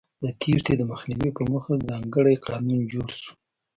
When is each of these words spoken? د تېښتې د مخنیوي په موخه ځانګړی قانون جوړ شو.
د 0.23 0.25
تېښتې 0.41 0.73
د 0.77 0.81
مخنیوي 0.91 1.31
په 1.37 1.43
موخه 1.51 1.73
ځانګړی 1.89 2.35
قانون 2.47 2.79
جوړ 2.93 3.09
شو. 3.21 3.31